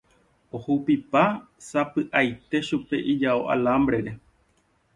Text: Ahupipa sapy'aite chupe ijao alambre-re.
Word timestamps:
Ahupipa 0.59 1.23
sapy'aite 1.67 2.57
chupe 2.69 2.97
ijao 3.13 3.41
alambre-re. 3.53 4.13